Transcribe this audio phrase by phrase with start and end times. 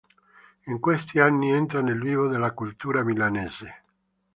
[0.65, 3.83] In questi anni entra nel vivo della cultura milanese.